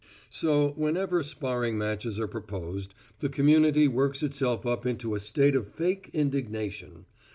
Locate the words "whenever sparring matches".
0.77-2.19